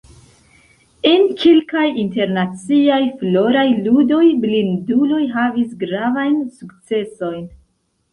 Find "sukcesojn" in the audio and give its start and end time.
6.63-7.45